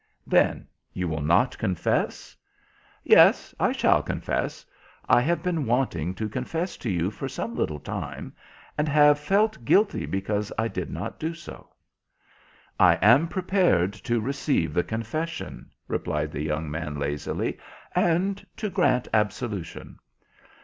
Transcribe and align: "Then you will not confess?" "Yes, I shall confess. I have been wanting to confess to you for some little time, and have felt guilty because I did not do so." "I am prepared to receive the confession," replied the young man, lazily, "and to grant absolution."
"Then 0.25 0.65
you 0.93 1.07
will 1.07 1.21
not 1.21 1.59
confess?" 1.59 2.35
"Yes, 3.03 3.53
I 3.59 3.71
shall 3.71 4.01
confess. 4.01 4.65
I 5.07 5.21
have 5.21 5.43
been 5.43 5.67
wanting 5.67 6.15
to 6.15 6.27
confess 6.27 6.75
to 6.77 6.89
you 6.89 7.11
for 7.11 7.29
some 7.29 7.55
little 7.55 7.77
time, 7.79 8.33
and 8.79 8.89
have 8.89 9.19
felt 9.19 9.63
guilty 9.63 10.07
because 10.07 10.51
I 10.57 10.69
did 10.69 10.89
not 10.89 11.19
do 11.19 11.35
so." 11.35 11.69
"I 12.79 12.95
am 12.99 13.27
prepared 13.27 13.93
to 13.93 14.19
receive 14.19 14.73
the 14.73 14.83
confession," 14.83 15.69
replied 15.87 16.31
the 16.31 16.41
young 16.41 16.71
man, 16.71 16.97
lazily, 16.97 17.59
"and 17.93 18.43
to 18.57 18.71
grant 18.71 19.07
absolution." 19.13 19.99